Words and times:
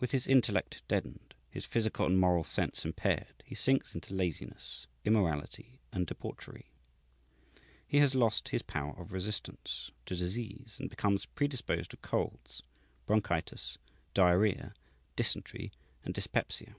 With 0.00 0.10
his 0.10 0.26
intellect 0.26 0.82
deadened, 0.88 1.36
his 1.48 1.64
physical 1.64 2.06
and 2.06 2.18
moral 2.18 2.42
sense 2.42 2.84
impaired, 2.84 3.44
he 3.44 3.54
sinks 3.54 3.94
into 3.94 4.12
laziness, 4.12 4.88
immorality, 5.04 5.78
and 5.92 6.08
debauchery. 6.08 6.72
He 7.86 7.98
has 7.98 8.16
lost 8.16 8.48
his 8.48 8.62
power 8.62 8.98
of 8.98 9.12
resistance 9.12 9.92
to 10.06 10.16
disease, 10.16 10.78
and 10.80 10.90
becomes 10.90 11.26
predisposed 11.26 11.92
to 11.92 11.96
colds, 11.98 12.64
bronchitis, 13.06 13.78
diarrhoea, 14.12 14.74
dysentery, 15.14 15.70
and 16.04 16.14
dyspepsia. 16.14 16.74